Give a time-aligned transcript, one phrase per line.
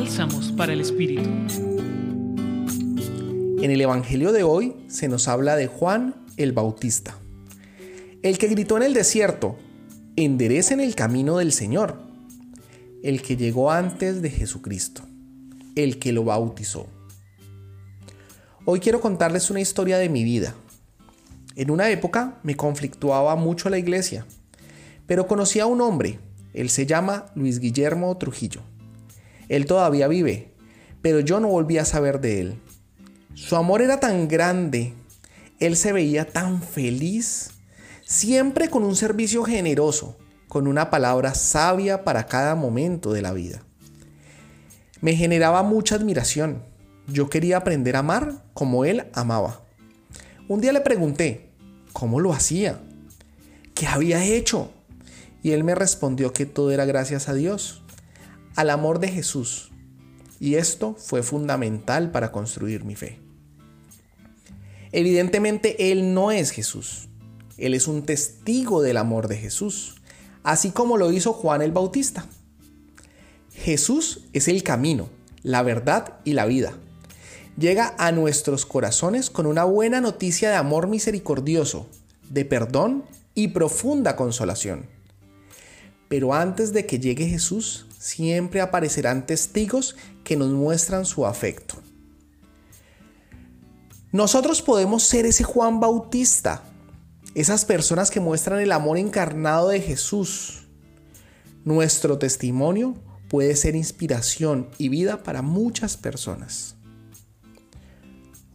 [0.00, 1.28] Bálsamos para el Espíritu.
[3.60, 7.18] En el Evangelio de hoy se nos habla de Juan el Bautista,
[8.22, 9.58] el que gritó en el desierto,
[10.14, 12.00] enderecen el camino del Señor,
[13.02, 15.02] el que llegó antes de Jesucristo,
[15.74, 16.86] el que lo bautizó.
[18.66, 20.54] Hoy quiero contarles una historia de mi vida.
[21.56, 24.24] En una época me conflictuaba mucho la iglesia,
[25.08, 26.20] pero conocí a un hombre,
[26.54, 28.62] él se llama Luis Guillermo Trujillo.
[29.48, 30.52] Él todavía vive,
[31.02, 32.62] pero yo no volví a saber de él.
[33.34, 34.94] Su amor era tan grande,
[35.60, 37.50] él se veía tan feliz,
[38.04, 40.16] siempre con un servicio generoso,
[40.48, 43.62] con una palabra sabia para cada momento de la vida.
[45.00, 46.62] Me generaba mucha admiración.
[47.06, 49.62] Yo quería aprender a amar como él amaba.
[50.48, 51.50] Un día le pregunté,
[51.92, 52.80] ¿cómo lo hacía?
[53.74, 54.72] ¿Qué había hecho?
[55.42, 57.82] Y él me respondió que todo era gracias a Dios,
[58.58, 59.70] al amor de Jesús.
[60.40, 63.20] Y esto fue fundamental para construir mi fe.
[64.90, 67.08] Evidentemente Él no es Jesús.
[67.56, 69.94] Él es un testigo del amor de Jesús,
[70.42, 72.26] así como lo hizo Juan el Bautista.
[73.52, 75.08] Jesús es el camino,
[75.44, 76.72] la verdad y la vida.
[77.56, 81.86] Llega a nuestros corazones con una buena noticia de amor misericordioso,
[82.28, 83.04] de perdón
[83.36, 84.86] y profunda consolación.
[86.08, 91.74] Pero antes de que llegue Jesús, siempre aparecerán testigos que nos muestran su afecto.
[94.12, 96.62] Nosotros podemos ser ese Juan Bautista,
[97.34, 100.66] esas personas que muestran el amor encarnado de Jesús.
[101.64, 102.94] Nuestro testimonio
[103.28, 106.76] puede ser inspiración y vida para muchas personas.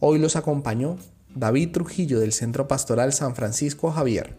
[0.00, 0.96] Hoy los acompañó
[1.34, 4.36] David Trujillo del Centro Pastoral San Francisco Javier,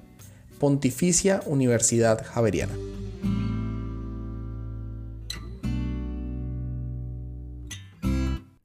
[0.60, 2.76] Pontificia Universidad Javeriana.